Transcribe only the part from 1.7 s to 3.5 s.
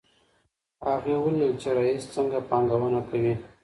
رییس څنګه پانګونه کوي.